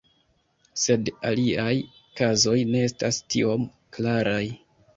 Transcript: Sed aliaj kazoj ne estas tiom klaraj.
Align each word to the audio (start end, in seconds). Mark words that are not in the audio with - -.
Sed 0.83 1.11
aliaj 1.31 1.75
kazoj 2.21 2.57
ne 2.73 2.83
estas 2.89 3.23
tiom 3.37 3.71
klaraj. 3.99 4.45